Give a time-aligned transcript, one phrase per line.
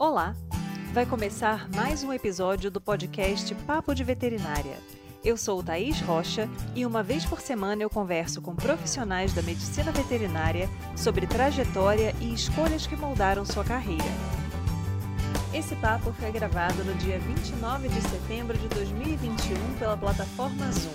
[0.00, 0.34] Olá!
[0.94, 4.78] Vai começar mais um episódio do podcast Papo de Veterinária.
[5.22, 9.92] Eu sou Thaís Rocha e uma vez por semana eu converso com profissionais da medicina
[9.92, 14.02] veterinária sobre trajetória e escolhas que moldaram sua carreira.
[15.52, 20.94] Esse papo foi gravado no dia 29 de setembro de 2021 pela plataforma Zoom.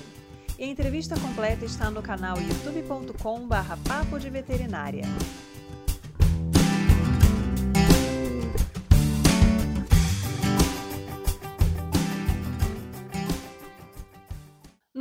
[0.57, 5.03] E a entrevista completa está no canal youtube.com/papo de veterinária.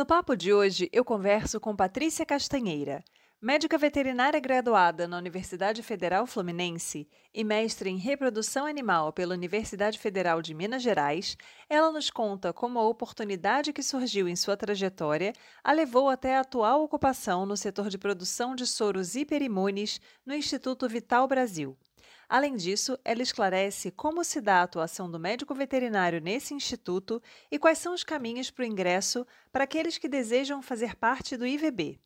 [0.04, 3.02] No papo de hoje, eu converso com Patrícia Castanheira,
[3.40, 10.42] médica veterinária graduada na Universidade Federal Fluminense e mestre em reprodução animal pela Universidade Federal
[10.42, 11.38] de Minas Gerais.
[11.70, 15.32] Ela nos conta como a oportunidade que surgiu em sua trajetória
[15.64, 20.86] a levou até a atual ocupação no setor de produção de soros hiperimunes no Instituto
[20.86, 21.78] Vital Brasil.
[22.28, 27.58] Além disso, ela esclarece como se dá a atuação do médico veterinário nesse instituto e
[27.58, 31.98] quais são os caminhos para o ingresso para aqueles que desejam fazer parte do IVB.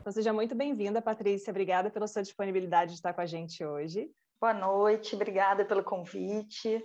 [0.00, 1.50] Então, seja muito bem-vinda, Patrícia.
[1.50, 4.10] Obrigada pela sua disponibilidade de estar com a gente hoje.
[4.40, 6.82] Boa noite, obrigada pelo convite.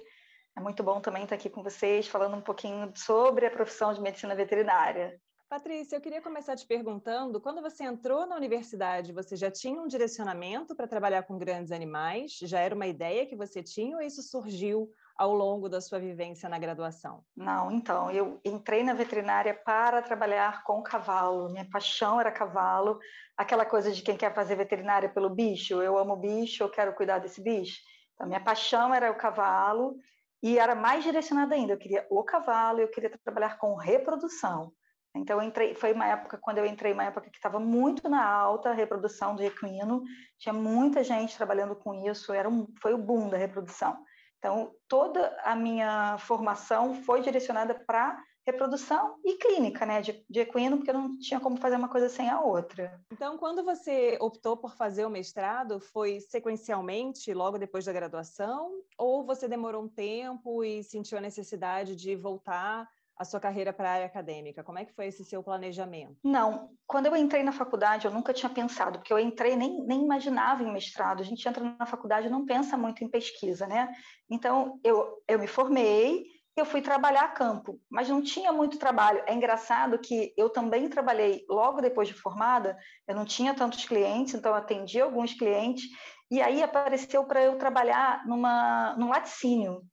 [0.56, 4.02] É muito bom também estar aqui com vocês, falando um pouquinho sobre a profissão de
[4.02, 5.20] medicina veterinária.
[5.50, 9.88] Patrícia, eu queria começar te perguntando: quando você entrou na universidade, você já tinha um
[9.88, 12.38] direcionamento para trabalhar com grandes animais?
[12.42, 16.50] Já era uma ideia que você tinha ou isso surgiu ao longo da sua vivência
[16.50, 17.24] na graduação?
[17.34, 21.50] Não, então, eu entrei na veterinária para trabalhar com cavalo.
[21.50, 23.00] Minha paixão era cavalo,
[23.38, 25.82] aquela coisa de quem quer fazer veterinária pelo bicho.
[25.82, 27.80] Eu amo bicho, eu quero cuidar desse bicho.
[28.16, 29.96] Então, minha paixão era o cavalo
[30.44, 31.72] e era mais direcionada ainda.
[31.72, 34.74] Eu queria o cavalo, eu queria trabalhar com reprodução.
[35.18, 38.70] Então, entrei, foi uma época, quando eu entrei, uma época que estava muito na alta
[38.70, 40.04] a reprodução do equino,
[40.38, 43.98] tinha muita gente trabalhando com isso, era um, foi o boom da reprodução.
[44.38, 50.78] Então, toda a minha formação foi direcionada para reprodução e clínica, né, de, de, equino,
[50.78, 52.98] porque não tinha como fazer uma coisa sem a outra.
[53.12, 59.26] Então, quando você optou por fazer o mestrado, foi sequencialmente, logo depois da graduação, ou
[59.26, 63.94] você demorou um tempo e sentiu a necessidade de voltar a sua carreira para a
[63.94, 64.64] área acadêmica?
[64.64, 66.18] Como é que foi esse seu planejamento?
[66.24, 70.04] Não, quando eu entrei na faculdade, eu nunca tinha pensado, porque eu entrei nem, nem
[70.04, 71.22] imaginava em mestrado.
[71.22, 73.92] A gente entra na faculdade e não pensa muito em pesquisa, né?
[74.30, 79.22] Então, eu, eu me formei, eu fui trabalhar a campo, mas não tinha muito trabalho.
[79.28, 84.34] É engraçado que eu também trabalhei logo depois de formada, eu não tinha tantos clientes,
[84.34, 85.86] então eu atendi alguns clientes,
[86.30, 89.84] e aí apareceu para eu trabalhar numa, num laticínio,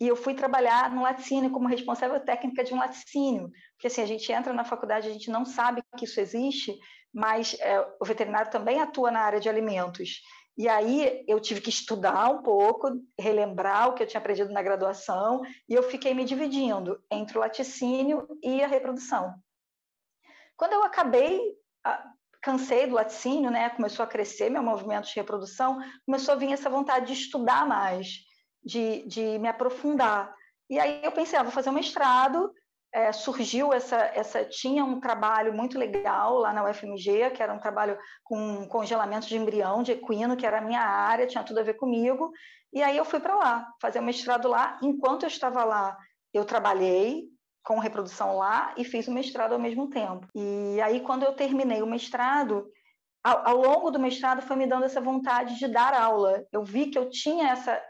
[0.00, 4.06] e eu fui trabalhar no laticínio como responsável técnica de um laticínio, porque assim, a
[4.06, 6.74] gente entra na faculdade, a gente não sabe que isso existe,
[7.12, 10.22] mas é, o veterinário também atua na área de alimentos.
[10.56, 14.62] E aí eu tive que estudar um pouco, relembrar o que eu tinha aprendido na
[14.62, 19.34] graduação, e eu fiquei me dividindo entre o laticínio e a reprodução.
[20.56, 21.40] Quando eu acabei,
[22.42, 26.70] cansei do laticínio, né, começou a crescer meu movimento de reprodução, começou a vir essa
[26.70, 28.29] vontade de estudar mais
[28.62, 30.34] de, de me aprofundar.
[30.68, 32.52] E aí eu pensei, ah, vou fazer um mestrado.
[32.92, 34.44] É, surgiu essa, essa.
[34.44, 39.36] Tinha um trabalho muito legal lá na UFMG, que era um trabalho com congelamento de
[39.36, 42.32] embrião de equino, que era a minha área, tinha tudo a ver comigo.
[42.72, 44.78] E aí eu fui para lá, fazer o mestrado lá.
[44.82, 45.96] Enquanto eu estava lá,
[46.32, 47.28] eu trabalhei
[47.62, 50.26] com reprodução lá e fiz o mestrado ao mesmo tempo.
[50.34, 52.66] E aí, quando eu terminei o mestrado,
[53.22, 56.44] ao, ao longo do mestrado foi me dando essa vontade de dar aula.
[56.52, 57.80] Eu vi que eu tinha essa,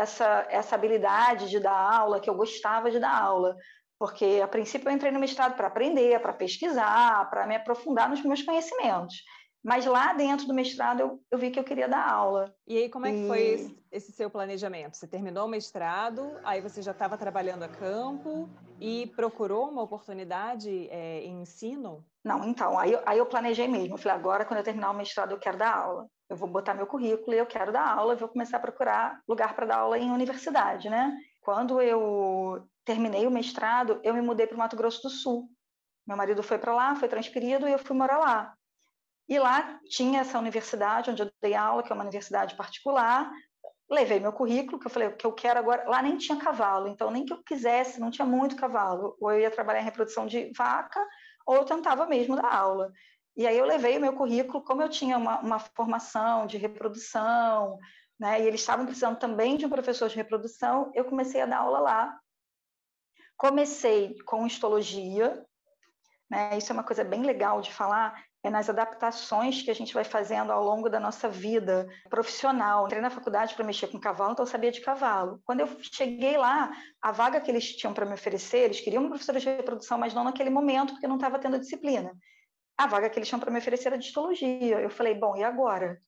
[0.00, 3.56] essa, essa habilidade de dar aula, que eu gostava de dar aula.
[3.98, 8.22] Porque, a princípio, eu entrei no mestrado para aprender, para pesquisar, para me aprofundar nos
[8.22, 9.16] meus conhecimentos.
[9.62, 12.54] Mas lá dentro do mestrado eu, eu vi que eu queria dar aula.
[12.64, 13.26] E aí, como é que e...
[13.26, 14.96] foi esse, esse, seu planejamento?
[14.96, 18.48] Você terminou o mestrado, aí você já estava trabalhando a campo
[18.80, 22.06] e procurou uma oportunidade é, em ensino?
[22.24, 23.94] Não, então, aí, aí eu planejei mesmo.
[23.94, 26.74] Eu falei, agora, quando eu terminar o mestrado, eu quero dar aula eu vou botar
[26.74, 29.98] meu currículo e eu quero dar aula, vou começar a procurar lugar para dar aula
[29.98, 31.16] em universidade, né?
[31.40, 35.48] Quando eu terminei o mestrado, eu me mudei para o Mato Grosso do Sul.
[36.06, 38.54] Meu marido foi para lá, foi transferido e eu fui morar lá.
[39.28, 43.30] E lá tinha essa universidade onde eu dei aula, que é uma universidade particular.
[43.90, 45.88] Levei meu currículo, que eu falei que eu quero agora.
[45.88, 49.16] Lá nem tinha cavalo, então nem que eu quisesse, não tinha muito cavalo.
[49.20, 51.02] Ou eu ia trabalhar em reprodução de vaca,
[51.46, 52.90] ou eu tentava mesmo dar aula.
[53.38, 57.78] E aí eu levei o meu currículo, como eu tinha uma, uma formação de reprodução,
[58.18, 61.58] né, e eles estavam precisando também de um professor de reprodução, eu comecei a dar
[61.58, 62.18] aula lá.
[63.36, 65.46] Comecei com histologia,
[66.28, 69.94] né, isso é uma coisa bem legal de falar, é nas adaptações que a gente
[69.94, 72.86] vai fazendo ao longo da nossa vida profissional.
[72.86, 75.40] Entrei na faculdade para mexer com cavalo, então eu sabia de cavalo.
[75.44, 79.10] Quando eu cheguei lá, a vaga que eles tinham para me oferecer, eles queriam uma
[79.10, 82.12] professora de reprodução, mas não naquele momento, porque não estava tendo disciplina.
[82.78, 84.80] A vaga que eles tinham para me oferecer era de histologia.
[84.80, 86.00] Eu falei, bom, e agora?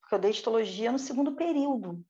[0.00, 2.02] Porque eu dei histologia no segundo período.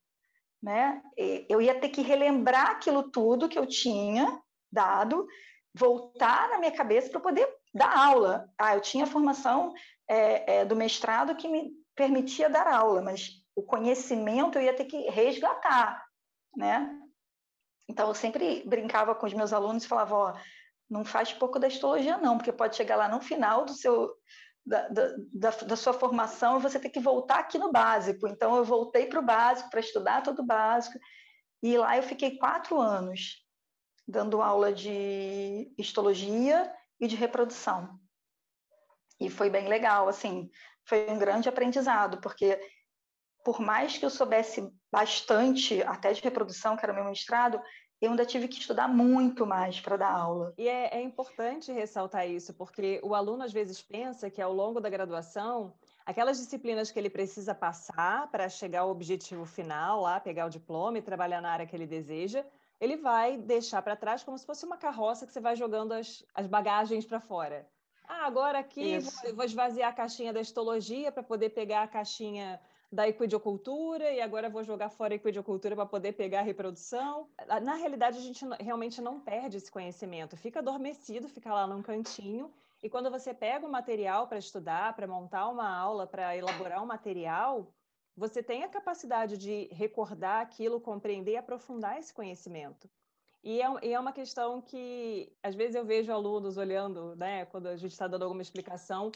[0.62, 1.02] Né?
[1.48, 5.26] Eu ia ter que relembrar aquilo tudo que eu tinha dado,
[5.74, 8.48] voltar na minha cabeça para poder dar aula.
[8.56, 9.74] Ah, eu tinha formação
[10.08, 14.84] é, é, do mestrado que me permitia dar aula, mas o conhecimento eu ia ter
[14.84, 16.04] que resgatar,
[16.54, 16.96] né?
[17.88, 20.34] Então eu sempre brincava com os meus alunos e falava, ó,
[20.88, 24.14] não faz pouco da histologia não, porque pode chegar lá no final do seu
[24.64, 28.26] da, da, da sua formação você ter que voltar aqui no básico.
[28.26, 30.98] Então eu voltei para o básico para estudar todo o básico
[31.62, 33.44] e lá eu fiquei quatro anos
[34.06, 37.98] dando aula de histologia e de reprodução.
[39.20, 40.50] E foi bem legal, assim,
[40.84, 42.58] foi um grande aprendizado, porque
[43.44, 47.60] por mais que eu soubesse bastante até de reprodução, que era o meu mestrado,
[48.00, 50.52] eu ainda tive que estudar muito mais para dar aula.
[50.58, 54.80] E é, é, importante ressaltar isso, porque o aluno às vezes pensa que ao longo
[54.80, 55.72] da graduação,
[56.04, 60.98] aquelas disciplinas que ele precisa passar para chegar ao objetivo final, lá pegar o diploma
[60.98, 62.44] e trabalhar na área que ele deseja,
[62.78, 66.22] ele vai deixar para trás como se fosse uma carroça que você vai jogando as,
[66.34, 67.66] as bagagens para fora.
[68.06, 72.60] Ah, agora aqui vou, vou, esvaziar a caixinha da histologia para poder pegar a caixinha
[72.90, 77.28] da equidiocultura e agora vou jogar fora a equidiocultura para poder pegar a reprodução.
[77.62, 82.52] Na realidade, a gente realmente não perde esse conhecimento, fica adormecido, fica lá num cantinho.
[82.82, 86.86] E quando você pega o material para estudar, para montar uma aula, para elaborar um
[86.86, 87.72] material,
[88.16, 92.88] você tem a capacidade de recordar aquilo, compreender e aprofundar esse conhecimento.
[93.42, 97.66] E é, e é, uma questão que, às vezes, eu vejo alunos olhando, né, quando
[97.66, 99.12] a gente está dando alguma explicação,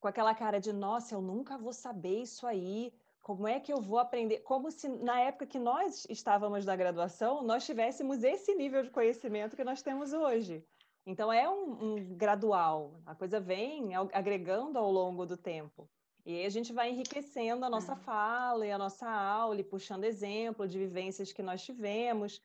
[0.00, 2.92] com aquela cara de, nossa, eu nunca vou saber isso aí,
[3.36, 4.40] como é que eu vou aprender?
[4.40, 9.54] Como se, na época que nós estávamos na graduação, nós tivéssemos esse nível de conhecimento
[9.54, 10.64] que nós temos hoje.
[11.06, 15.88] Então, é um, um gradual, a coisa vem agregando ao longo do tempo.
[16.26, 17.96] E aí a gente vai enriquecendo a nossa é.
[17.96, 22.42] fala e a nossa aula, e puxando exemplo de vivências que nós tivemos.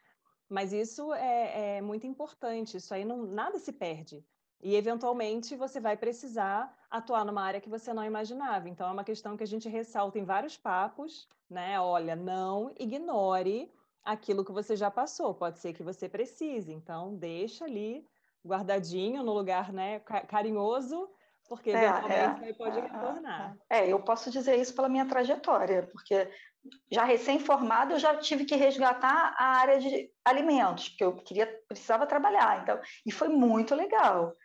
[0.48, 4.24] Mas isso é, é muito importante, isso aí não, nada se perde.
[4.62, 8.68] E, eventualmente, você vai precisar atuar numa área que você não imaginava.
[8.70, 11.80] Então, é uma questão que a gente ressalta em vários papos, né?
[11.80, 13.72] Olha, não ignore
[14.04, 15.34] aquilo que você já passou.
[15.34, 16.72] Pode ser que você precise.
[16.72, 18.08] Então, deixa ali
[18.46, 21.10] guardadinho no lugar né, carinhoso
[21.48, 23.58] porque é, eventualmente é, pode é, retornar.
[23.70, 26.30] É, eu posso dizer isso pela minha trajetória, porque
[26.92, 32.08] já recém-formada eu já tive que resgatar a área de alimentos, porque eu queria precisava
[32.08, 34.36] trabalhar, então e foi muito legal.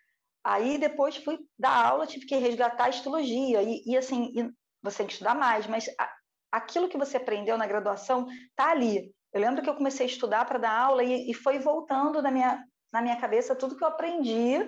[0.45, 4.51] Aí depois fui dar aula, tive que resgatar a histologia e, e assim e
[4.83, 6.11] você tem que estudar mais, mas a,
[6.53, 8.27] aquilo que você aprendeu na graduação
[8.57, 9.13] tá ali.
[9.33, 12.31] Eu lembro que eu comecei a estudar para dar aula e, e foi voltando na
[12.31, 14.59] minha na minha cabeça tudo que eu aprendi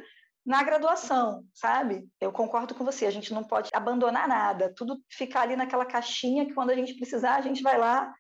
[0.44, 2.08] na graduação, sabe?
[2.20, 6.44] Eu concordo com você, a gente não pode abandonar nada, tudo ficar ali naquela caixinha
[6.46, 8.12] que quando a gente precisar, a gente vai lá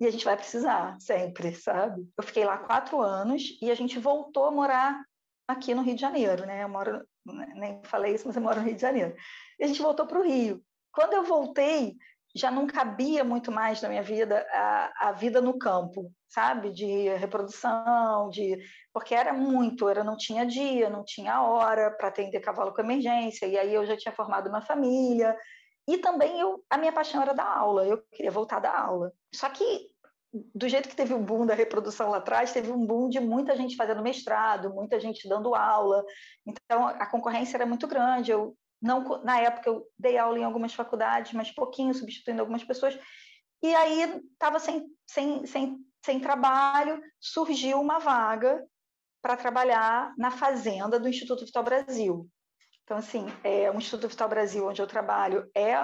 [0.00, 2.08] e a gente vai precisar sempre, sabe?
[2.16, 5.00] Eu fiquei lá quatro anos e a gente voltou a morar
[5.48, 6.62] aqui no Rio de Janeiro, né?
[6.62, 7.02] Eu moro,
[7.56, 9.14] nem falei isso, mas eu moro no Rio de Janeiro.
[9.58, 10.62] E a gente voltou para o Rio.
[10.92, 11.96] Quando eu voltei,
[12.36, 16.70] já não cabia muito mais na minha vida a, a vida no campo, sabe?
[16.70, 18.58] De reprodução, de
[18.92, 23.46] porque era muito, era não tinha dia, não tinha hora para atender cavalo com emergência,
[23.46, 25.36] e aí eu já tinha formado uma família,
[25.88, 29.10] e também eu, a minha paixão era dar aula, eu queria voltar da aula.
[29.34, 29.88] Só que
[30.32, 33.56] do jeito que teve o boom da reprodução lá atrás, teve um boom de muita
[33.56, 36.04] gente fazendo mestrado, muita gente dando aula.
[36.46, 38.30] Então a concorrência era muito grande.
[38.30, 42.98] Eu não, na época eu dei aula em algumas faculdades, mas pouquinho, substituindo algumas pessoas.
[43.62, 48.64] E aí estava sem, sem, sem, sem trabalho, surgiu uma vaga
[49.20, 52.28] para trabalhar na fazenda do Instituto Vital Brasil.
[52.84, 55.74] Então, assim, é, o Instituto Vital Brasil, onde eu trabalho, é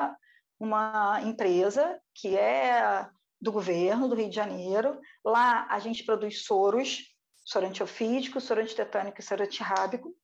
[0.58, 3.06] uma empresa que é
[3.44, 4.98] do governo do Rio de Janeiro.
[5.22, 10.16] Lá a gente produz soros, soro antiofídico, soro antitetânico e soro antirrábico.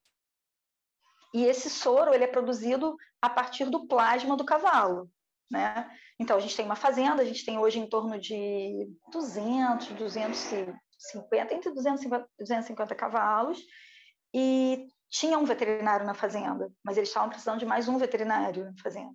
[1.35, 5.09] E esse soro ele é produzido a partir do plasma do cavalo.
[5.50, 5.89] Né?
[6.19, 11.55] Então, a gente tem uma fazenda, a gente tem hoje em torno de 200, 250,
[11.55, 13.59] entre 250 e 250 cavalos,
[14.33, 18.83] e tinha um veterinário na fazenda, mas eles estavam precisando de mais um veterinário na
[18.83, 19.15] fazenda.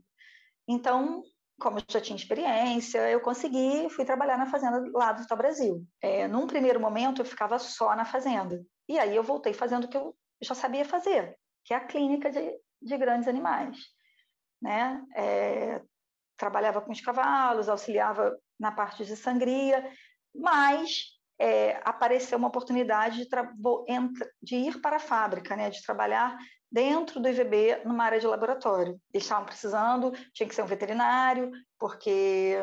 [0.67, 1.23] Então,
[1.59, 5.85] como já tinha experiência, eu consegui, fui trabalhar na fazenda lá do Vital Brasil.
[6.01, 8.63] É, num primeiro momento, eu ficava só na fazenda.
[8.87, 12.29] E aí eu voltei fazendo o que eu já sabia fazer, que é a clínica
[12.29, 13.77] de, de grandes animais.
[14.61, 15.01] né?
[15.15, 15.81] É,
[16.37, 19.89] trabalhava com os cavalos, auxiliava na parte de sangria,
[20.33, 23.29] mas é, apareceu uma oportunidade de,
[24.41, 25.69] de, ir para a fábrica, né?
[25.69, 26.37] De trabalhar
[26.71, 28.99] dentro do IVB numa área de laboratório.
[29.13, 32.57] Eles estavam precisando, tinha que ser um veterinário, porque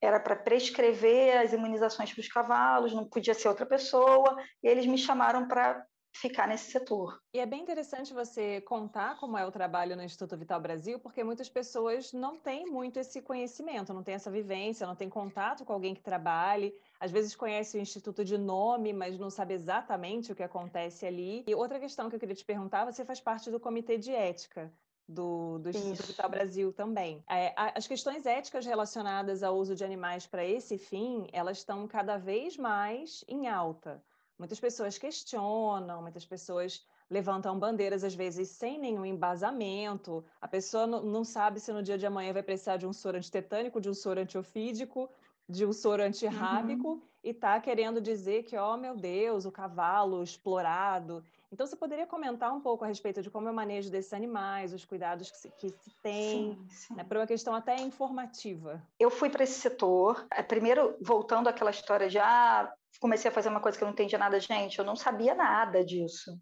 [0.00, 4.86] era para prescrever as imunizações para os cavalos, não podia ser outra pessoa, e eles
[4.86, 5.84] me chamaram para
[6.16, 7.20] ficar nesse setor.
[7.32, 11.22] E é bem interessante você contar como é o trabalho no Instituto Vital Brasil, porque
[11.22, 15.72] muitas pessoas não têm muito esse conhecimento, não têm essa vivência, não têm contato com
[15.72, 20.34] alguém que trabalhe, às vezes conhece o Instituto de nome, mas não sabe exatamente o
[20.34, 21.44] que acontece ali.
[21.46, 24.72] E outra questão que eu queria te perguntar, você faz parte do Comitê de Ética
[25.08, 27.22] do, do Instituto Vital Brasil também.
[27.28, 32.16] É, as questões éticas relacionadas ao uso de animais para esse fim, elas estão cada
[32.16, 34.02] vez mais em alta.
[34.38, 40.24] Muitas pessoas questionam, muitas pessoas levantam bandeiras, às vezes sem nenhum embasamento.
[40.40, 43.80] A pessoa não sabe se no dia de amanhã vai precisar de um soro antitetânico,
[43.80, 45.08] de um soro antiofídico,
[45.48, 47.02] de um soro antirrábico, uhum.
[47.22, 51.24] e está querendo dizer que, oh meu Deus, o cavalo explorado.
[51.52, 54.74] Então, você poderia comentar um pouco a respeito de como é o manejo desses animais,
[54.74, 56.94] os cuidados que se, que se tem, sim, sim.
[56.94, 58.82] Né, para uma questão até informativa?
[58.98, 63.48] Eu fui para esse setor, é, primeiro voltando àquela história de ah, comecei a fazer
[63.48, 66.38] uma coisa que eu não entendia nada, gente, eu não sabia nada disso,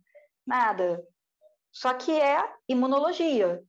[0.47, 1.03] nada.
[1.73, 3.63] Só que é imunologia.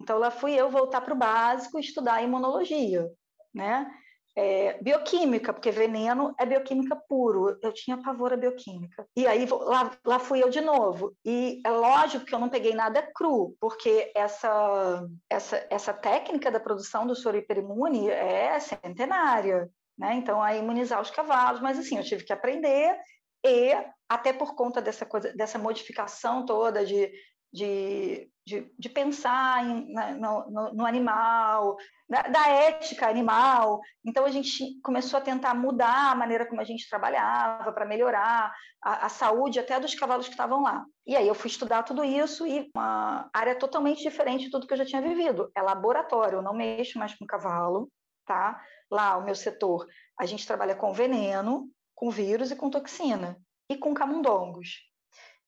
[0.00, 3.10] Então lá fui eu voltar para o básico estudar imunologia,
[3.54, 3.90] né?
[4.36, 7.56] É, bioquímica, porque veneno é bioquímica puro.
[7.62, 9.06] Eu tinha pavor à bioquímica.
[9.16, 11.14] E aí lá, lá fui eu de novo.
[11.24, 16.58] E é lógico que eu não peguei nada cru, porque essa, essa, essa técnica da
[16.58, 20.14] produção do soro hiperimune é centenária né?
[20.14, 22.96] Então, a imunizar os cavalos, mas assim, eu tive que aprender
[23.44, 23.72] e
[24.08, 27.12] até por conta dessa coisa, dessa modificação toda de,
[27.52, 31.76] de, de, de pensar em, no, no, no, animal,
[32.08, 33.80] da, da, ética animal.
[34.04, 38.52] Então, a gente começou a tentar mudar a maneira como a gente trabalhava para melhorar
[38.82, 40.84] a, a, saúde até dos cavalos que estavam lá.
[41.06, 44.72] E aí eu fui estudar tudo isso e uma área totalmente diferente de tudo que
[44.72, 45.50] eu já tinha vivido.
[45.56, 47.88] É laboratório, eu não mexo mais com cavalo,
[48.26, 48.60] tá?
[48.90, 49.86] Lá, o meu setor,
[50.18, 53.38] a gente trabalha com veneno, com vírus e com toxina,
[53.68, 54.80] e com camundongos.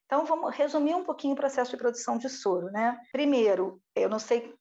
[0.07, 2.99] Então, vamos resumir um pouquinho o processo de produção de soro, né?
[3.13, 4.55] Primeiro, eu não sei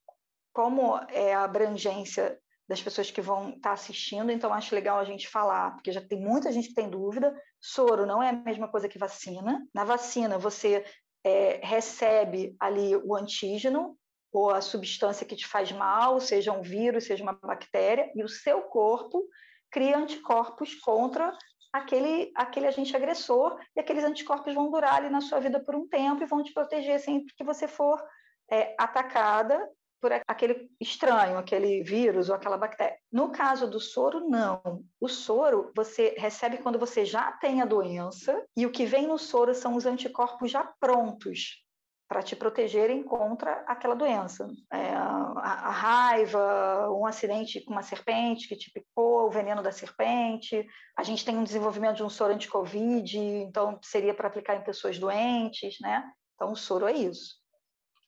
[0.52, 5.04] como é a abrangência das pessoas que vão estar tá assistindo, então acho legal a
[5.04, 7.36] gente falar, porque já tem muita gente que tem dúvida.
[7.62, 9.64] Soro não é a mesma coisa que vacina.
[9.74, 10.84] Na vacina, você
[11.24, 13.96] é, recebe ali o antígeno,
[14.32, 18.28] ou a substância que te faz mal, seja um vírus, seja uma bactéria, e o
[18.28, 19.28] seu corpo
[19.72, 21.36] cria anticorpos contra
[21.72, 25.88] aquele, aquele agente agressor, e aqueles anticorpos vão durar ali na sua vida por um
[25.88, 28.02] tempo e vão te proteger sempre que você for
[28.50, 29.70] é, atacada
[30.02, 32.98] por aquele estranho, aquele vírus ou aquela bactéria.
[33.12, 34.84] No caso do soro, não.
[35.00, 39.18] O soro você recebe quando você já tem a doença, e o que vem no
[39.18, 41.65] soro são os anticorpos já prontos
[42.08, 44.48] para te protegerem contra aquela doença.
[44.72, 49.72] É, a, a, raiva, um acidente com uma serpente que te picou, o veneno da
[49.72, 50.66] serpente.
[50.98, 55.00] A gente tem um desenvolvimento de um soro anti-Covid, então seria para aplicar em pessoas
[55.00, 56.08] doentes, né?
[56.36, 57.36] Então, o soro é isso.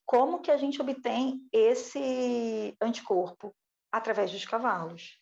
[0.05, 3.53] Como que a gente obtém esse anticorpo?
[3.91, 5.17] Através dos cavalos.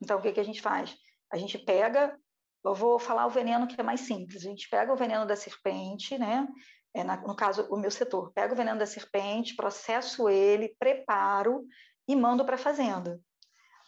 [0.00, 0.94] Então, o que, que a gente faz?
[1.32, 2.16] A gente pega
[2.64, 4.44] eu vou falar o veneno que é mais simples.
[4.44, 6.46] A gente pega o veneno da serpente, né?
[6.94, 11.66] É, na, no caso, o meu setor, pego o veneno da serpente, processo ele, preparo
[12.06, 13.20] e mando para a fazenda.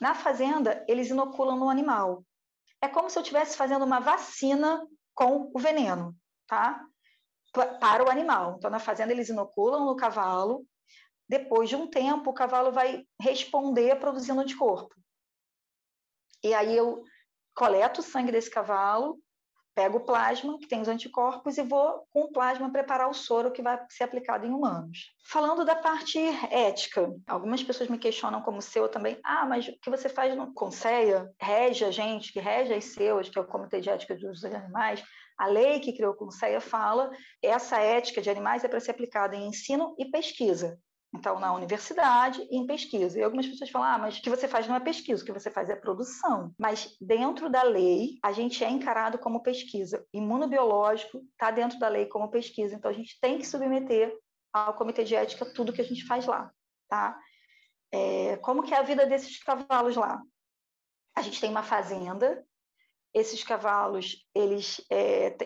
[0.00, 2.24] Na fazenda, eles inoculam no animal.
[2.80, 6.84] É como se eu estivesse fazendo uma vacina com o veneno, tá?
[7.52, 8.56] Para o animal.
[8.58, 10.66] Então, na fazenda, eles inoculam no cavalo.
[11.28, 14.94] Depois de um tempo, o cavalo vai responder produzindo anticorpo.
[16.42, 17.02] E aí eu
[17.54, 19.18] coleto o sangue desse cavalo,
[19.74, 23.50] pego o plasma, que tem os anticorpos, e vou, com o plasma, preparar o soro
[23.50, 25.12] que vai ser aplicado em humanos.
[25.26, 26.18] Falando da parte
[26.50, 29.18] ética, algumas pessoas me questionam como seu também.
[29.24, 31.30] Ah, mas o que você faz no Conceia?
[31.40, 35.02] Rege a gente, que rege as seus, que é o Comitê de Ética dos Animais,
[35.36, 37.10] a lei que criou o Conceia fala
[37.42, 40.78] essa ética de animais é para ser aplicada em ensino e pesquisa.
[41.14, 43.18] Então, na universidade e em pesquisa.
[43.18, 45.32] E algumas pessoas falam, ah, mas o que você faz não é pesquisa, o que
[45.32, 46.52] você faz é produção.
[46.58, 50.04] Mas dentro da lei, a gente é encarado como pesquisa.
[50.12, 52.74] Imunobiológico está dentro da lei como pesquisa.
[52.74, 54.12] Então, a gente tem que submeter
[54.52, 56.50] ao comitê de ética tudo que a gente faz lá,
[56.88, 57.18] tá?
[57.92, 60.20] É, como que é a vida desses cavalos lá?
[61.16, 62.44] A gente tem uma fazenda.
[63.12, 65.36] Esses cavalos, eles é,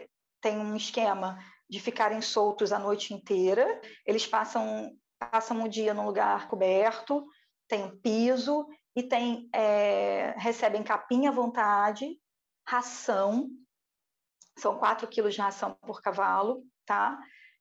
[0.41, 3.81] têm um esquema de ficarem soltos a noite inteira.
[4.07, 7.27] Eles passam passam o dia num lugar coberto,
[7.69, 12.19] tem piso e tem é, recebem capinha à vontade,
[12.67, 13.49] ração,
[14.59, 17.19] são 4 quilos de ração por cavalo, tá?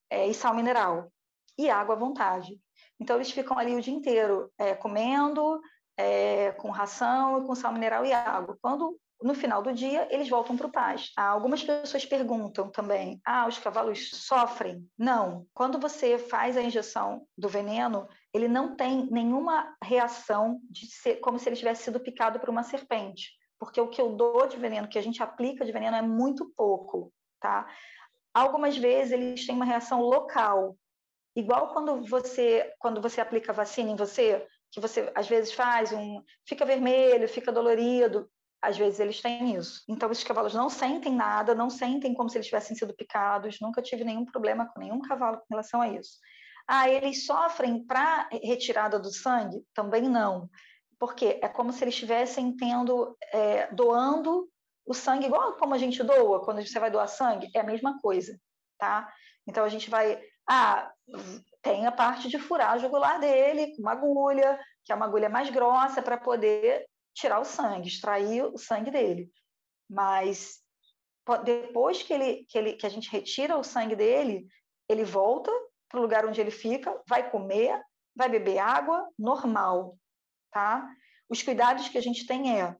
[0.10, 1.12] É, e sal mineral
[1.58, 2.60] e água à vontade.
[3.00, 5.62] Então eles ficam ali o dia inteiro é, comendo,
[5.96, 8.58] é, com ração, com sal mineral e água.
[8.62, 11.12] Quando no final do dia, eles voltam para o pasto.
[11.18, 14.88] Ah, algumas pessoas perguntam também: ah, os cavalos sofrem?
[14.98, 15.46] Não.
[15.54, 21.40] Quando você faz a injeção do veneno, ele não tem nenhuma reação de ser como
[21.40, 24.88] se ele tivesse sido picado por uma serpente, porque o que eu dou de veneno,
[24.88, 27.68] que a gente aplica de veneno, é muito pouco, tá?
[28.34, 30.78] Algumas vezes eles têm uma reação local,
[31.36, 36.22] igual quando você quando você aplica vacina em você, que você às vezes faz um
[36.46, 38.30] fica vermelho, fica dolorido,
[38.62, 39.84] às vezes eles têm isso.
[39.88, 43.82] Então, esses cavalos não sentem nada, não sentem como se eles tivessem sido picados, nunca
[43.82, 46.18] tive nenhum problema com nenhum cavalo com relação a isso.
[46.68, 49.64] Ah, eles sofrem para retirada do sangue?
[49.74, 50.50] Também não.
[51.00, 54.50] Porque é como se eles estivessem tendo, é, doando
[54.86, 58.00] o sangue, igual como a gente doa quando você vai doar sangue, é a mesma
[58.00, 58.38] coisa,
[58.78, 59.12] tá?
[59.46, 60.92] Então a gente vai, ah,
[61.62, 65.30] tem a parte de furar a jugular dele com uma agulha, que é uma agulha
[65.30, 66.86] mais grossa para poder
[67.18, 69.32] tirar o sangue, extrair o sangue dele.
[69.90, 70.60] Mas
[71.44, 74.48] depois que, ele, que, ele, que a gente retira o sangue dele,
[74.88, 75.52] ele volta
[75.90, 77.82] para o lugar onde ele fica, vai comer,
[78.16, 79.98] vai beber água normal,
[80.52, 80.88] tá?
[81.28, 82.76] Os cuidados que a gente tem é,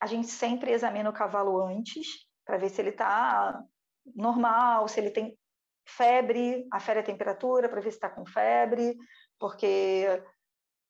[0.00, 3.62] a gente sempre examina o cavalo antes, para ver se ele está
[4.14, 5.38] normal, se ele tem
[5.86, 8.96] febre, afere a temperatura para ver se está com febre,
[9.38, 10.06] porque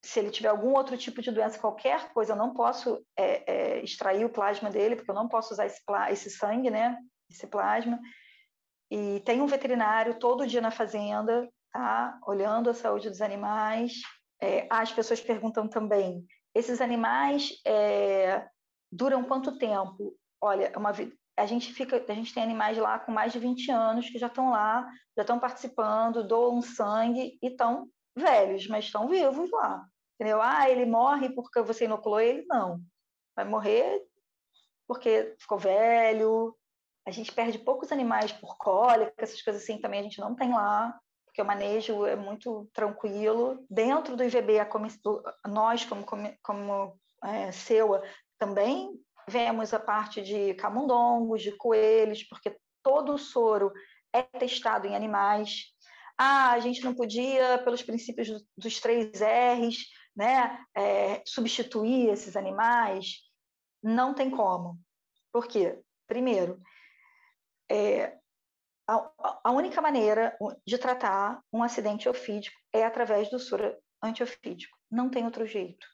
[0.03, 3.83] se ele tiver algum outro tipo de doença, qualquer coisa, eu não posso é, é,
[3.83, 6.97] extrair o plasma dele, porque eu não posso usar esse, esse sangue, né?
[7.29, 7.99] Esse plasma.
[8.89, 12.17] E tem um veterinário todo dia na fazenda, tá?
[12.25, 13.93] Olhando a saúde dos animais.
[14.41, 16.25] É, as pessoas perguntam também:
[16.55, 18.47] esses animais é,
[18.91, 20.15] duram quanto tempo?
[20.41, 20.93] Olha, é uma,
[21.37, 24.27] a gente fica, a gente tem animais lá com mais de 20 anos que já
[24.27, 29.85] estão lá, já estão participando, doam sangue e estão velhos, mas estão vivos lá.
[30.15, 30.41] Entendeu?
[30.41, 32.45] Ah, ele morre porque você inoculou ele?
[32.47, 32.81] Não.
[33.35, 34.03] Vai morrer
[34.89, 36.55] porque ficou velho.
[37.05, 40.51] A gente perde poucos animais por cólica, essas coisas assim também a gente não tem
[40.51, 43.63] lá, porque o manejo é muito tranquilo.
[43.69, 44.53] Dentro do IVB,
[45.47, 46.03] nós, como,
[46.41, 48.03] como é, SEUA,
[48.39, 53.71] também vemos a parte de camundongos, de coelhos, porque todo o soro
[54.11, 55.65] é testado em animais
[56.21, 58.27] ah, a gente não podia, pelos princípios
[58.57, 63.21] dos três R's, né, é, substituir esses animais.
[63.81, 64.77] Não tem como.
[65.31, 65.79] Por quê?
[66.05, 66.61] Primeiro,
[67.71, 68.17] é,
[68.85, 69.09] a,
[69.45, 74.77] a, única maneira de tratar um acidente ofídico é através do soro antiofídico.
[74.91, 75.87] Não tem outro jeito.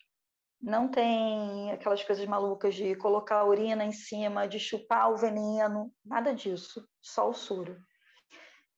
[0.60, 5.94] Não tem aquelas coisas malucas de colocar a urina em cima, de chupar o veneno,
[6.04, 7.78] nada disso, só o soro.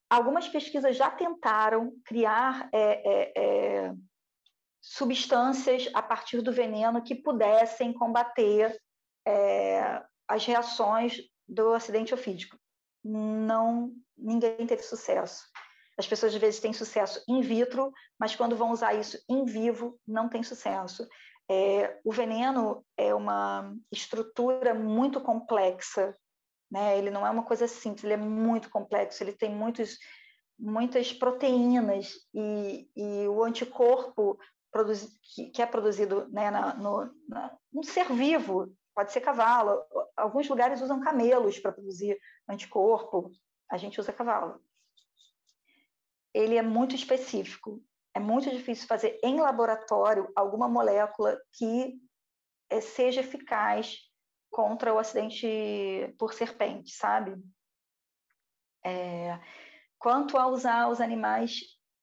[0.10, 3.94] Algumas pesquisas já tentaram criar é, é, é,
[4.82, 8.76] substâncias a partir do veneno que pudessem combater
[9.28, 12.58] é, as reações do acidente ofídico.
[13.04, 15.46] Não, ninguém teve sucesso.
[15.98, 20.00] As pessoas às vezes têm sucesso in vitro, mas quando vão usar isso em vivo,
[20.08, 21.08] não tem sucesso.
[21.50, 26.16] É, o veneno é uma estrutura muito complexa
[26.70, 26.98] né?
[26.98, 29.98] Ele não é uma coisa simples, ele é muito complexo, ele tem muitos,
[30.60, 34.38] muitas proteínas e, e o anticorpo
[35.36, 39.82] que, que, é produzido né, na, no na, um ser vivo, pode ser cavalo.
[40.16, 43.32] Alguns lugares usam camelos para produzir anticorpo,
[43.72, 44.62] a gente usa cavalo.
[46.34, 47.82] Ele é muito específico.
[48.18, 52.02] É muito difícil fazer em laboratório alguma molécula que
[52.68, 54.00] é, seja eficaz
[54.58, 55.48] contra o acidente
[56.18, 57.40] por serpente, sabe?
[58.84, 59.40] É,
[60.00, 61.60] quanto a usar os animais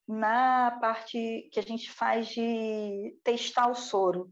[0.06, 4.30] na parte que a gente faz de testar o soro,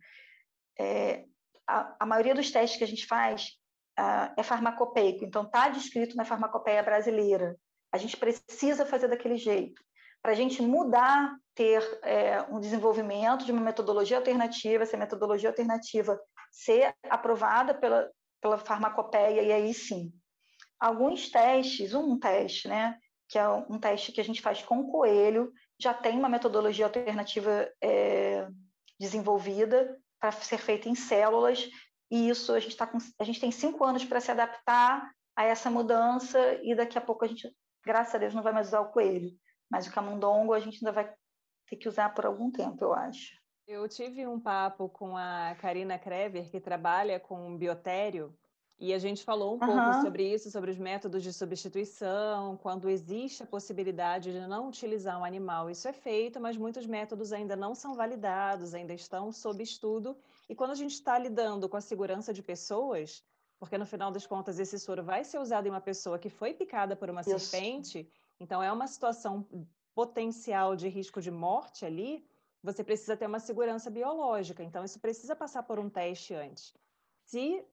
[0.78, 1.24] é,
[1.66, 3.58] a, a, maioria dos testes que a gente faz
[3.98, 7.56] uh, é farmacopeico, então está descrito na farmacopeia brasileira.
[7.90, 9.82] A gente precisa fazer daquele jeito.
[10.22, 16.16] Para a gente mudar, ter é, um desenvolvimento de uma metodologia alternativa, essa metodologia alternativa
[16.52, 18.10] ser aprovada pela,
[18.40, 20.12] pela farmacopeia, e aí sim.
[20.78, 25.50] Alguns testes, um teste, né, que é um teste que a gente faz com coelho,
[25.80, 28.46] já tem uma metodologia alternativa é,
[29.00, 31.68] desenvolvida para ser feita em células,
[32.10, 35.44] e isso a gente, tá com, a gente tem cinco anos para se adaptar a
[35.44, 37.50] essa mudança, e daqui a pouco a gente,
[37.84, 39.30] graças a Deus, não vai mais usar o coelho,
[39.70, 41.10] mas o camundongo a gente ainda vai
[41.66, 43.41] ter que usar por algum tempo, eu acho.
[43.66, 48.34] Eu tive um papo com a Karina Krever, que trabalha com biotério,
[48.78, 49.58] e a gente falou um uhum.
[49.60, 55.20] pouco sobre isso, sobre os métodos de substituição, quando existe a possibilidade de não utilizar
[55.20, 55.70] um animal.
[55.70, 60.16] Isso é feito, mas muitos métodos ainda não são validados, ainda estão sob estudo.
[60.48, 63.22] E quando a gente está lidando com a segurança de pessoas,
[63.56, 66.52] porque no final das contas esse soro vai ser usado em uma pessoa que foi
[66.52, 67.38] picada por uma isso.
[67.38, 69.46] serpente, então é uma situação
[69.94, 72.26] potencial de risco de morte ali,
[72.62, 74.62] você precisa ter uma segurança biológica.
[74.62, 76.72] Então, isso precisa passar por um teste antes.
[77.24, 77.64] Se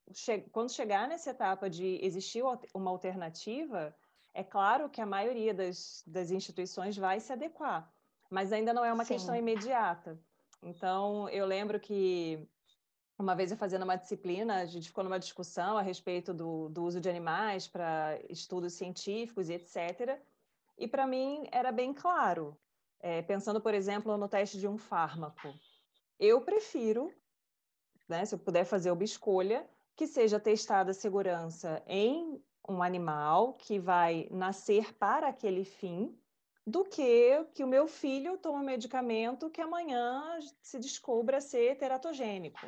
[0.51, 3.95] quando chegar nessa etapa de existir uma alternativa,
[4.33, 7.91] é claro que a maioria das, das instituições vai se adequar,
[8.29, 9.15] mas ainda não é uma Sim.
[9.15, 10.19] questão imediata.
[10.61, 12.47] Então, eu lembro que
[13.17, 16.83] uma vez eu fazendo uma disciplina, a gente ficou numa discussão a respeito do, do
[16.83, 20.19] uso de animais para estudos científicos e etc.
[20.77, 22.57] E para mim era bem claro,
[22.99, 25.53] é, pensando, por exemplo, no teste de um fármaco.
[26.19, 27.13] Eu prefiro,
[28.07, 33.53] né, se eu puder fazer uma escolha, que seja testada a segurança em um animal
[33.53, 36.17] que vai nascer para aquele fim,
[36.65, 42.65] do que que o meu filho tome um medicamento que amanhã se descubra ser teratogênico.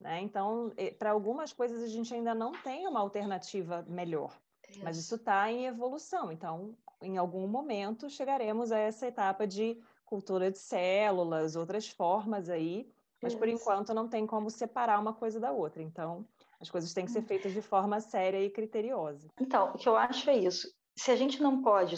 [0.00, 0.20] Né?
[0.22, 4.36] Então, para algumas coisas a gente ainda não tem uma alternativa melhor,
[4.82, 6.32] mas isso está em evolução.
[6.32, 12.90] Então, em algum momento chegaremos a essa etapa de cultura de células, outras formas aí,
[13.22, 15.82] mas por enquanto não tem como separar uma coisa da outra.
[15.82, 16.24] Então,
[16.60, 17.26] as coisas têm que ser hum.
[17.26, 19.28] feitas de forma séria e criteriosa.
[19.40, 20.72] Então, o que eu acho é isso.
[20.96, 21.96] Se a gente não pode,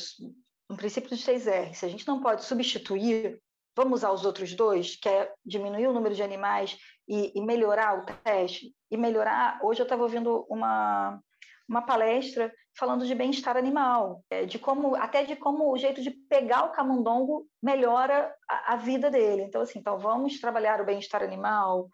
[0.68, 3.40] no princípio dos 6R, se a gente não pode substituir,
[3.76, 6.76] vamos usar os outros dois, que é diminuir o número de animais
[7.08, 9.60] e, e melhorar o teste, e melhorar.
[9.62, 11.20] Hoje eu estava ouvindo uma,
[11.70, 16.10] uma palestra falando de bem-estar animal, é, de como até de como o jeito de
[16.10, 19.42] pegar o camundongo melhora a, a vida dele.
[19.42, 21.88] Então assim, então vamos trabalhar o bem-estar animal,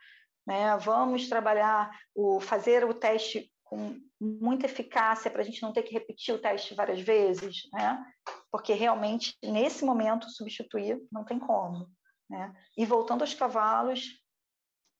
[0.47, 0.75] né?
[0.79, 5.93] Vamos trabalhar o fazer o teste com muita eficácia para a gente não ter que
[5.93, 8.03] repetir o teste várias vezes, né?
[8.51, 11.87] Porque realmente nesse momento substituir não tem como,
[12.31, 12.55] né?
[12.79, 14.23] E voltando aos cavalos,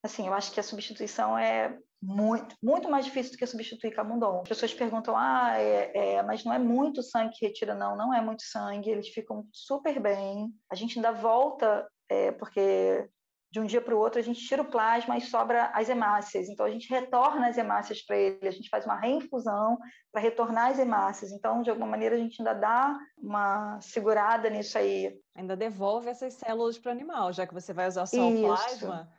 [0.03, 4.43] assim, eu acho que a substituição é muito, muito mais difícil do que substituir camundongo.
[4.43, 7.75] As pessoas perguntam, ah, é, é, mas não é muito sangue que retira?
[7.75, 10.53] Não, não é muito sangue, eles ficam super bem.
[10.71, 13.09] A gente ainda volta, é, porque
[13.51, 16.49] de um dia para o outro a gente tira o plasma e sobra as hemácias.
[16.49, 19.79] Então a gente retorna as hemácias para ele, a gente faz uma reinfusão
[20.13, 21.33] para retornar as hemácias.
[21.33, 25.19] Então, de alguma maneira, a gente ainda dá uma segurada nisso aí.
[25.35, 28.43] Ainda devolve essas células para o animal, já que você vai usar só Isso.
[28.43, 29.16] o plasma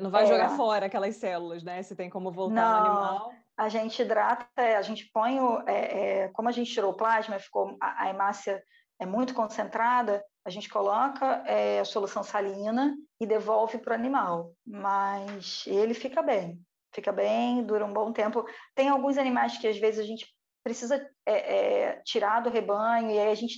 [0.00, 0.26] não vai é.
[0.26, 1.82] jogar fora aquelas células, né?
[1.82, 3.32] Se tem como voltar Não, no animal.
[3.56, 5.62] A gente hidrata, é, a gente põe o.
[5.66, 8.62] É, é, como a gente tirou o plasma, ficou a, a hemácia
[8.98, 14.52] é muito concentrada, a gente coloca é, a solução salina e devolve para o animal.
[14.66, 16.60] Mas ele fica bem,
[16.94, 18.44] fica bem, dura um bom tempo.
[18.74, 20.26] Tem alguns animais que às vezes a gente
[20.62, 23.56] precisa é, tirar do rebanho e aí a gente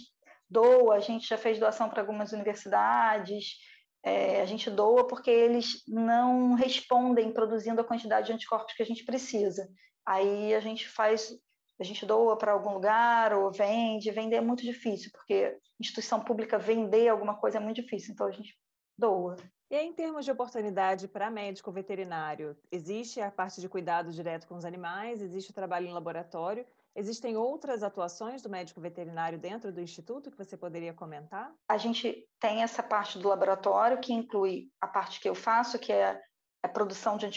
[0.48, 3.56] doa, a gente já fez doação para algumas universidades
[4.02, 8.86] é, a gente doa porque eles não respondem produzindo a quantidade de anticorpos que a
[8.86, 9.68] gente precisa.
[10.04, 11.32] Aí a gente faz,
[11.80, 14.10] a gente doa para algum lugar ou vende.
[14.10, 18.32] Vender é muito difícil, porque instituição pública vender alguma coisa é muito difícil, então a
[18.32, 18.58] gente
[18.98, 19.36] doa.
[19.70, 24.56] E em termos de oportunidade para médico veterinário, existe a parte de cuidado direto com
[24.56, 29.80] os animais, existe o trabalho em laboratório, Existem outras atuações do médico veterinário dentro do
[29.80, 31.50] instituto que você poderia comentar?
[31.66, 35.90] A gente tem essa parte do laboratório que inclui a parte que eu faço, que
[35.90, 36.20] é
[36.62, 37.28] a produção de,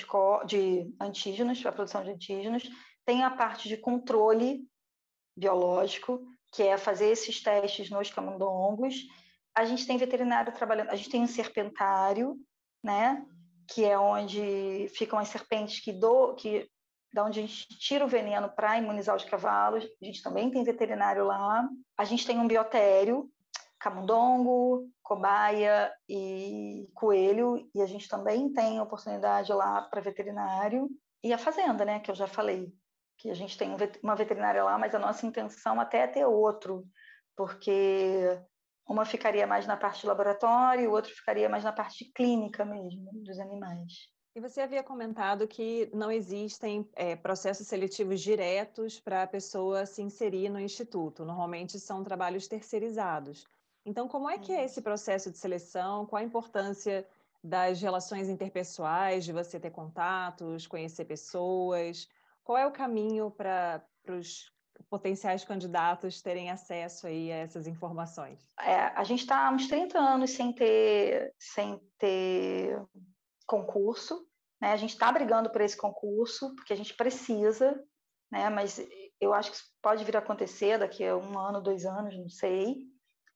[0.45, 2.63] de antígenos, a produção de antígenos.
[3.05, 4.67] Tem a parte de controle
[5.37, 8.95] biológico, que é fazer esses testes nos camundongos.
[9.55, 12.35] A gente tem veterinário trabalhando, a gente tem um serpentário,
[12.83, 13.25] né?
[13.69, 16.69] Que é onde ficam as serpentes que, do, que
[17.15, 19.85] da onde a gente tira o veneno para imunizar os cavalos.
[19.85, 21.65] A gente também tem veterinário lá.
[21.97, 23.31] A gente tem um biotério,
[23.79, 30.89] camundongo, cobaia e coelho, e a gente também tem oportunidade lá para veterinário.
[31.23, 32.73] E a fazenda, né, que eu já falei,
[33.17, 33.73] que a gente tem
[34.03, 36.85] uma veterinária lá, mas a nossa intenção até é ter outro,
[37.33, 38.37] porque
[38.85, 43.09] uma ficaria mais na parte de laboratório, o outro ficaria mais na parte clínica mesmo
[43.23, 44.13] dos animais.
[44.35, 50.01] E você havia comentado que não existem é, processos seletivos diretos para a pessoa se
[50.01, 51.23] inserir no instituto.
[51.23, 53.47] Normalmente são trabalhos terceirizados.
[53.85, 56.05] Então, como é que é esse processo de seleção?
[56.05, 57.07] Qual a importância
[57.41, 62.09] das relações interpessoais, de você ter contatos, conhecer pessoas?
[62.43, 63.81] Qual é o caminho para
[64.89, 68.45] potenciais candidatos terem acesso aí a essas informações?
[68.59, 72.83] É, a gente está há uns 30 anos sem ter, sem ter
[73.45, 74.24] concurso,
[74.61, 74.71] né?
[74.71, 77.79] A gente está brigando por esse concurso, porque a gente precisa,
[78.31, 78.49] né?
[78.49, 78.85] mas
[79.19, 82.29] eu acho que isso pode vir a acontecer daqui a um ano, dois anos, não
[82.29, 82.77] sei.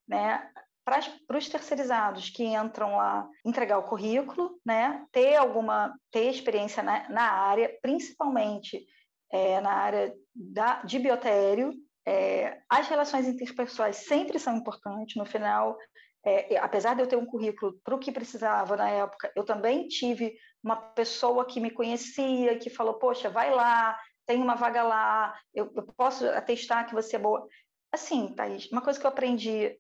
[0.08, 0.51] Né?
[0.84, 5.05] Para os terceirizados que entram lá, entregar o currículo, né?
[5.12, 8.86] ter alguma ter experiência na, na área, principalmente
[9.32, 11.73] é, na área da, de biotério.
[12.08, 15.15] É, as relações interpessoais sempre são importantes.
[15.15, 15.77] No final,
[16.23, 19.88] é, apesar de eu ter um currículo para o que precisava na época, eu também
[19.88, 25.39] tive uma pessoa que me conhecia, que falou: Poxa, vai lá, tem uma vaga lá,
[25.53, 27.47] eu, eu posso atestar que você é boa.
[27.91, 29.77] Assim, Thaís, uma coisa que eu aprendi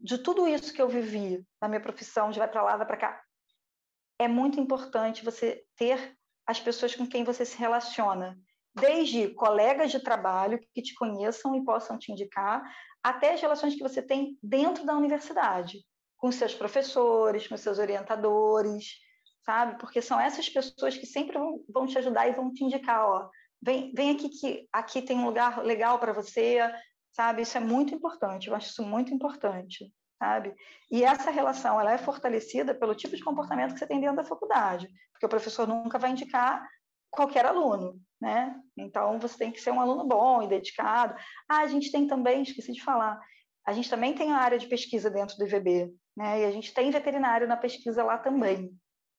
[0.00, 2.96] de tudo isso que eu vivi na minha profissão, de vai para lá, vai para
[2.96, 3.22] cá,
[4.18, 8.38] é muito importante você ter as pessoas com quem você se relaciona
[8.80, 12.62] desde colegas de trabalho que te conheçam e possam te indicar,
[13.02, 15.78] até as relações que você tem dentro da universidade,
[16.16, 18.98] com seus professores, com seus orientadores,
[19.44, 19.78] sabe?
[19.78, 23.30] Porque são essas pessoas que sempre vão, vão te ajudar e vão te indicar, ó,
[23.62, 26.58] vem, vem aqui que aqui tem um lugar legal para você,
[27.12, 27.42] sabe?
[27.42, 30.54] Isso é muito importante, eu acho isso muito importante, sabe?
[30.90, 34.24] E essa relação, ela é fortalecida pelo tipo de comportamento que você tem dentro da
[34.24, 36.68] faculdade, porque o professor nunca vai indicar
[37.10, 38.54] qualquer aluno, né?
[38.76, 41.14] Então você tem que ser um aluno bom e dedicado.
[41.48, 43.20] Ah, a gente tem também, esqueci de falar,
[43.66, 46.40] a gente também tem a área de pesquisa dentro do IVB, né?
[46.40, 48.72] E a gente tem veterinário na pesquisa lá também,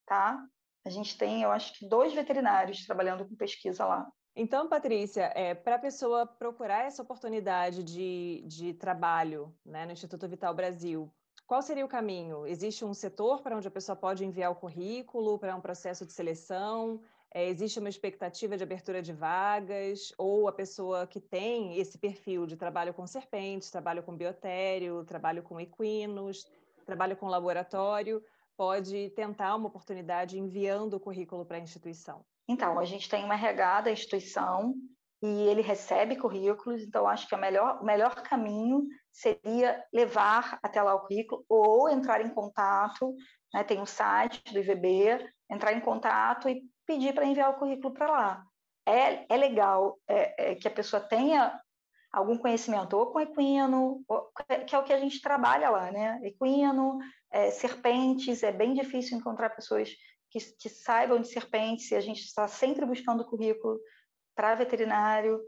[0.05, 0.43] tá?
[0.85, 4.07] A gente tem, eu acho que dois veterinários trabalhando com pesquisa lá.
[4.35, 10.27] Então, Patrícia, é, para a pessoa procurar essa oportunidade de, de trabalho né, no Instituto
[10.27, 11.13] Vital Brasil,
[11.45, 12.47] qual seria o caminho?
[12.47, 16.13] Existe um setor para onde a pessoa pode enviar o currículo para um processo de
[16.13, 17.01] seleção?
[17.31, 22.47] É, existe uma expectativa de abertura de vagas, ou a pessoa que tem esse perfil
[22.47, 26.47] de trabalho com serpentes, trabalho com biotério, trabalho com equinos,
[26.85, 28.23] trabalho com laboratório,
[28.57, 32.25] pode tentar uma oportunidade enviando o currículo para a instituição?
[32.47, 34.73] Então, a gente tem uma RH da instituição
[35.21, 40.95] e ele recebe currículos, então acho que o melhor, melhor caminho seria levar até lá
[40.95, 43.13] o currículo ou entrar em contato,
[43.53, 47.93] né, tem um site do IVB, entrar em contato e pedir para enviar o currículo
[47.93, 48.45] para lá.
[48.83, 51.61] É, é legal é, é, que a pessoa tenha
[52.11, 54.31] algum conhecimento ou com equino, ou,
[54.65, 56.19] que é o que a gente trabalha lá, né?
[56.23, 56.97] Equino,
[57.29, 59.91] é, serpentes, é bem difícil encontrar pessoas
[60.31, 63.79] que, que saibam de serpentes, e a gente está sempre buscando currículo
[64.35, 65.39] para veterinário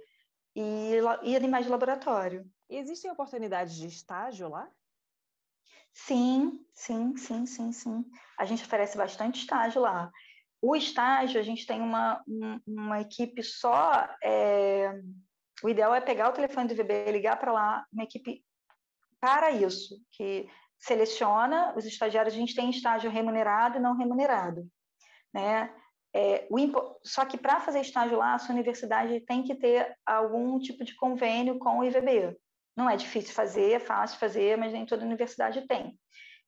[0.55, 0.91] e,
[1.23, 2.45] e animais de laboratório.
[2.69, 4.69] E existem oportunidades de estágio lá?
[5.91, 8.05] Sim, sim, sim, sim, sim.
[8.37, 10.11] A gente oferece bastante estágio lá.
[10.61, 12.23] O estágio, a gente tem uma,
[12.67, 14.07] uma equipe só.
[14.23, 14.93] É,
[15.63, 18.43] o ideal é pegar o telefone do VB, ligar para lá, uma equipe
[19.19, 20.47] para isso, que
[20.77, 22.33] seleciona os estagiários.
[22.33, 24.67] A gente tem estágio remunerado e não remunerado.
[25.33, 25.73] Né?
[26.13, 30.59] É, o, só que para fazer estágio lá, a sua universidade tem que ter algum
[30.59, 32.37] tipo de convênio com o IVB.
[32.75, 35.97] Não é difícil fazer, é fácil fazer, mas nem toda universidade tem.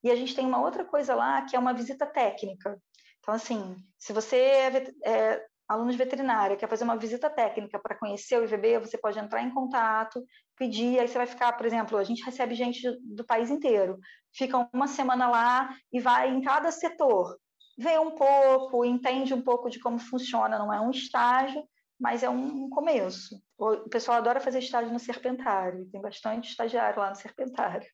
[0.04, 2.78] E a gente tem uma outra coisa lá que é uma visita técnica.
[3.24, 7.98] Então, assim, se você é, é aluno de veterinária, quer fazer uma visita técnica para
[7.98, 10.22] conhecer o IVB, você pode entrar em contato,
[10.58, 13.98] pedir, aí você vai ficar, por exemplo, a gente recebe gente do país inteiro,
[14.36, 17.38] fica uma semana lá e vai em cada setor,
[17.78, 21.64] vê um pouco, entende um pouco de como funciona, não é um estágio,
[21.98, 23.42] mas é um começo.
[23.58, 27.88] O pessoal adora fazer estágio no Serpentário, tem bastante estagiário lá no Serpentário.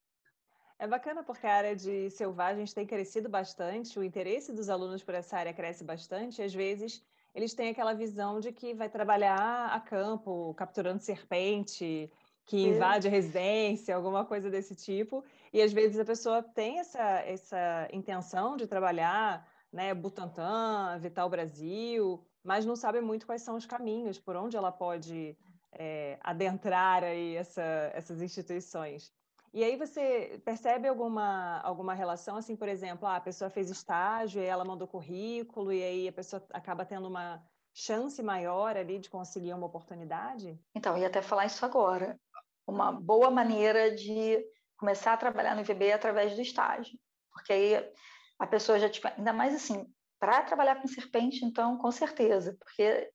[0.81, 5.13] É bacana porque a área de selvagens tem crescido bastante, o interesse dos alunos por
[5.13, 7.03] essa área cresce bastante, e às vezes
[7.35, 12.09] eles têm aquela visão de que vai trabalhar a campo, capturando serpente,
[12.45, 17.19] que invade a residência, alguma coisa desse tipo, e às vezes a pessoa tem essa,
[17.25, 23.65] essa intenção de trabalhar, né, Butantan, Vital Brasil, mas não sabe muito quais são os
[23.65, 25.37] caminhos, por onde ela pode
[25.73, 29.13] é, adentrar aí essa, essas instituições.
[29.53, 34.41] E aí você percebe alguma, alguma relação, assim, por exemplo, ah, a pessoa fez estágio
[34.41, 39.09] e ela mandou currículo, e aí a pessoa acaba tendo uma chance maior ali de
[39.09, 40.59] conseguir uma oportunidade?
[40.75, 42.19] Então, ia até falar isso agora.
[42.67, 44.43] Uma boa maneira de
[44.77, 46.97] começar a trabalhar no IVB é através do estágio.
[47.31, 47.91] Porque aí
[48.37, 49.85] a pessoa já, tipo, ainda mais assim,
[50.19, 53.09] para trabalhar com serpente, então, com certeza, porque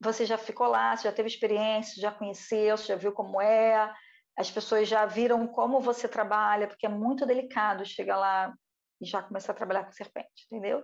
[0.00, 3.92] você já ficou lá, você já teve experiência, já conheceu, você já viu como é,
[4.36, 8.54] as pessoas já viram como você trabalha, porque é muito delicado chegar lá
[9.00, 10.82] e já começar a trabalhar com serpente, entendeu?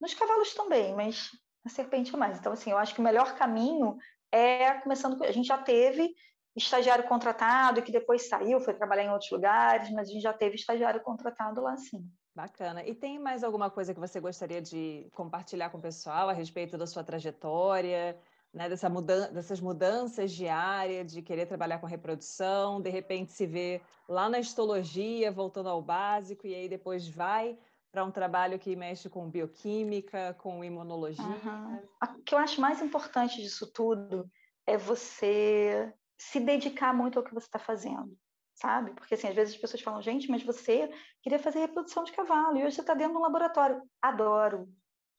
[0.00, 1.30] Nos cavalos também, mas
[1.64, 2.38] a serpente é mais.
[2.38, 3.96] Então, assim, eu acho que o melhor caminho
[4.32, 5.22] é começando.
[5.24, 6.14] A gente já teve
[6.56, 10.56] estagiário contratado que depois saiu, foi trabalhar em outros lugares, mas a gente já teve
[10.56, 12.08] estagiário contratado lá sim.
[12.34, 12.84] Bacana.
[12.84, 16.78] E tem mais alguma coisa que você gostaria de compartilhar com o pessoal a respeito
[16.78, 18.18] da sua trajetória,
[18.52, 23.46] né, dessa mudan dessas mudanças de área, de querer trabalhar com reprodução, de repente se
[23.46, 27.56] vê lá na histologia, voltando ao básico, e aí depois vai
[27.92, 31.24] para um trabalho que mexe com bioquímica, com imunologia?
[31.24, 31.82] Uhum.
[32.02, 34.30] O que eu acho mais importante disso tudo
[34.66, 38.16] é você se dedicar muito ao que você está fazendo,
[38.54, 38.92] sabe?
[38.92, 40.90] Porque assim, às vezes as pessoas falam, gente, mas você
[41.22, 43.82] queria fazer reprodução de cavalo e hoje você está dentro de um laboratório.
[44.02, 44.68] Adoro,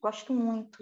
[0.01, 0.77] gosto muito,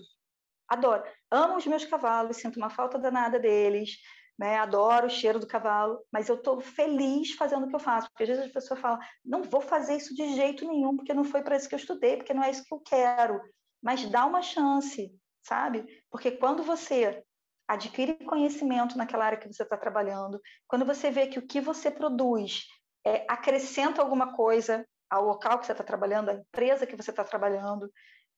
[0.69, 1.03] adoro.
[1.32, 3.97] Amo os meus cavalos, sinto uma falta danada deles,
[4.38, 4.58] né?
[4.58, 8.10] Adoro o cheiro do cavalo, mas eu estou feliz fazendo o que eu faço.
[8.10, 11.25] Porque às vezes as pessoas falam, não vou fazer isso de jeito nenhum, porque não
[11.25, 13.41] foi para isso que eu estudei, porque não é isso que eu quero.
[13.82, 15.86] Mas dá uma chance, sabe?
[16.10, 17.23] Porque quando você
[17.67, 21.91] adquire conhecimento naquela área que você está trabalhando, quando você vê que o que você
[21.91, 22.63] produz
[23.05, 27.23] é, acrescenta alguma coisa ao local que você está trabalhando, à empresa que você está
[27.23, 27.91] trabalhando,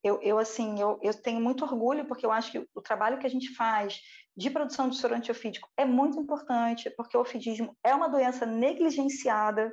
[0.04, 3.28] eu, eu, assim, eu, eu tenho muito orgulho porque eu acho que o trabalho que
[3.28, 4.02] a gente faz
[4.36, 9.72] de produção de soro antiofídico é muito importante, porque o ofidismo é uma doença negligenciada,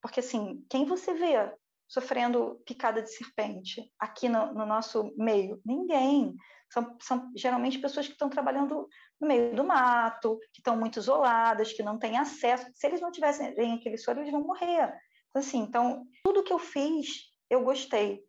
[0.00, 1.52] porque assim, quem você vê
[1.88, 5.60] sofrendo picada de serpente aqui no, no nosso meio?
[5.64, 6.34] Ninguém.
[6.70, 8.86] São, são geralmente pessoas que estão trabalhando
[9.18, 12.70] no meio do mato, que estão muito isoladas, que não têm acesso.
[12.74, 14.94] Se eles não tivessem aquele soro, eles vão morrer.
[15.30, 18.22] Então, assim, então, tudo que eu fiz, eu gostei.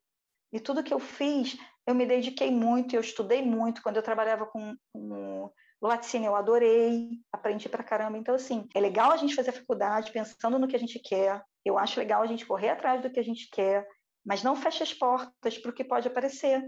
[0.51, 3.81] E tudo que eu fiz, eu me dediquei muito, eu estudei muito.
[3.81, 8.17] Quando eu trabalhava com, com laticínio, eu adorei, aprendi pra caramba.
[8.17, 11.43] Então, assim, é legal a gente fazer a faculdade pensando no que a gente quer.
[11.63, 13.87] Eu acho legal a gente correr atrás do que a gente quer,
[14.25, 16.63] mas não feche as portas para o que pode aparecer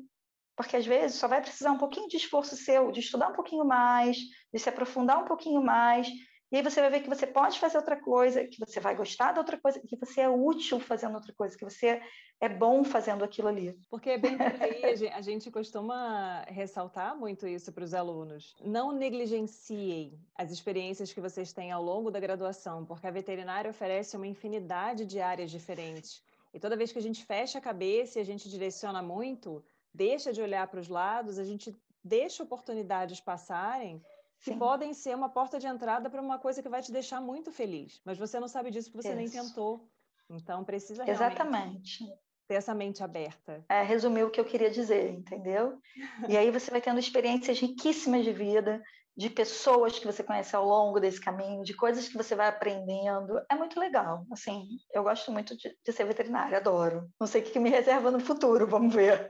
[0.56, 3.65] porque às vezes só vai precisar um pouquinho de esforço seu, de estudar um pouquinho
[3.65, 4.17] mais,
[4.54, 6.08] de se aprofundar um pouquinho mais,
[6.51, 9.31] e aí você vai ver que você pode fazer outra coisa, que você vai gostar
[9.31, 12.01] de outra coisa, que você é útil fazendo outra coisa, que você
[12.41, 13.73] é bom fazendo aquilo ali.
[13.89, 18.53] Porque é bem por aí, a gente costuma ressaltar muito isso para os alunos.
[18.65, 24.17] Não negligenciem as experiências que vocês têm ao longo da graduação, porque a veterinária oferece
[24.17, 26.21] uma infinidade de áreas diferentes.
[26.53, 30.33] E toda vez que a gente fecha a cabeça e a gente direciona muito, deixa
[30.33, 34.01] de olhar para os lados, a gente deixa oportunidades passarem
[34.41, 34.58] que Sim.
[34.58, 38.01] podem ser uma porta de entrada para uma coisa que vai te deixar muito feliz.
[38.04, 39.17] Mas você não sabe disso porque você Isso.
[39.17, 39.88] nem tentou.
[40.30, 42.06] Então precisa Exatamente.
[42.47, 43.63] ter essa mente aberta.
[43.69, 45.80] É, resumir o que eu queria dizer, entendeu?
[46.27, 48.82] e aí você vai tendo experiências riquíssimas de vida,
[49.15, 53.39] de pessoas que você conhece ao longo desse caminho, de coisas que você vai aprendendo.
[53.49, 54.25] É muito legal.
[54.32, 57.08] Assim, eu gosto muito de, de ser veterinária, adoro.
[57.19, 59.27] Não sei o que me reserva no futuro, vamos ver.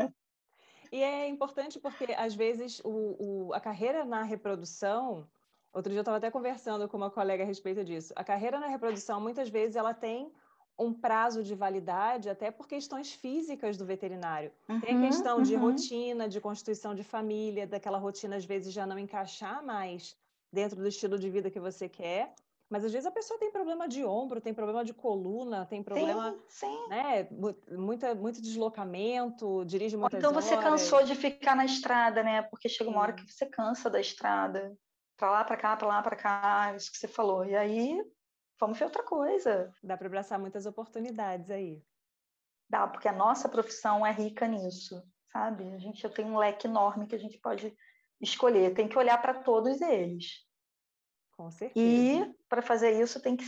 [0.91, 3.15] E é importante porque, às vezes, o,
[3.49, 5.27] o, a carreira na reprodução.
[5.71, 8.13] Outro dia eu estava até conversando com uma colega a respeito disso.
[8.15, 10.29] A carreira na reprodução, muitas vezes, ela tem
[10.77, 14.51] um prazo de validade até por questões físicas do veterinário.
[14.67, 15.43] Uhum, tem a questão uhum.
[15.43, 20.17] de rotina, de constituição de família, daquela rotina às vezes já não encaixar mais
[20.51, 22.33] dentro do estilo de vida que você quer.
[22.71, 26.31] Mas às vezes a pessoa tem problema de ombro, tem problema de coluna, tem problema,
[26.47, 26.87] sim, sim.
[26.87, 27.27] né,
[27.69, 30.63] muita, muito deslocamento, dirige muitas Então você horas.
[30.63, 32.43] cansou de ficar na estrada, né?
[32.43, 34.73] Porque chega uma hora que você cansa da estrada,
[35.17, 37.43] para lá, para cá, para lá, para cá, isso que você falou.
[37.43, 38.01] E aí,
[38.57, 39.69] vamos ver outra coisa.
[39.83, 41.83] Dá para abraçar muitas oportunidades aí.
[42.69, 45.03] Dá, porque a nossa profissão é rica nisso,
[45.33, 45.73] sabe?
[45.73, 47.75] A gente tem um leque enorme que a gente pode
[48.21, 50.49] escolher, tem que olhar para todos eles.
[51.41, 51.73] Com certeza.
[51.75, 53.45] E para fazer isso tem que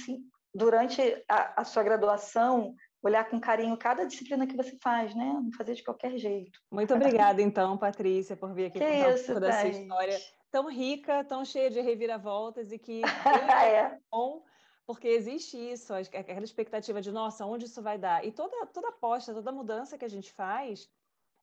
[0.54, 5.26] durante a, a, sua graduação olhar com carinho cada disciplina que você faz, né?
[5.26, 6.60] Não fazer de qualquer jeito.
[6.72, 10.20] Muito obrigada, então, Patrícia, por vir aqui que contar isso, um pouco da sua história
[10.50, 13.02] tão rica, tão cheia de reviravoltas e que
[13.64, 14.44] é bom
[14.86, 18.26] porque existe isso, aquela expectativa de, nossa, onde isso vai dar?
[18.26, 20.90] E toda, toda aposta, toda mudança que a gente faz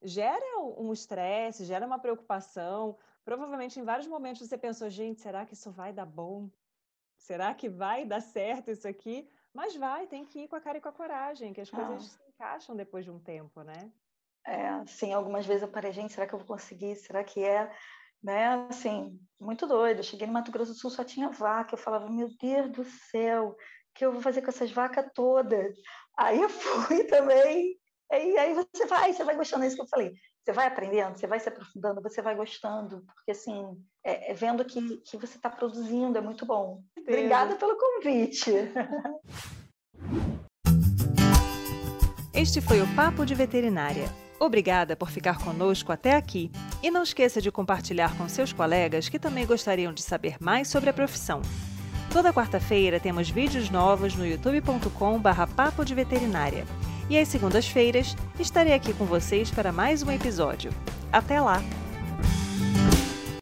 [0.03, 5.55] gera um estresse, gera uma preocupação, Provavelmente em vários momentos você pensou, gente, será que
[5.55, 6.49] isso vai dar bom?
[7.19, 9.29] Será que vai dar certo isso aqui?
[9.53, 11.97] Mas vai, tem que ir com a cara e com a coragem, que as coisas
[11.97, 12.09] ah.
[12.09, 13.93] se encaixam depois de um tempo, né?
[14.47, 16.97] É, sim, algumas vezes eu parei, gente, será que eu vou conseguir?
[16.97, 17.71] Será que é?
[18.23, 19.99] Né, assim, muito doido.
[19.99, 21.75] Eu cheguei no Mato Grosso do Sul, só tinha vaca.
[21.75, 23.57] Eu falava, meu Deus do céu, o
[23.95, 25.77] que eu vou fazer com essas vacas todas?
[26.17, 27.79] Aí eu fui também.
[28.13, 30.13] E aí você vai, você vai gostando disso que eu falei
[30.45, 34.65] você vai aprendendo, você vai se aprofundando, você vai gostando, porque assim, é, é vendo
[34.65, 36.83] que, que você está produzindo é muito bom.
[36.99, 38.51] Obrigada pelo convite.
[42.33, 44.09] Este foi o Papo de Veterinária.
[44.39, 46.51] Obrigada por ficar conosco até aqui.
[46.83, 50.89] E não esqueça de compartilhar com seus colegas que também gostariam de saber mais sobre
[50.89, 51.43] a profissão.
[52.11, 56.65] Toda quarta-feira temos vídeos novos no youtube.com/barra Papo de Veterinária.
[57.11, 60.71] E às segundas-feiras estarei aqui com vocês para mais um episódio.
[61.13, 61.61] Até lá!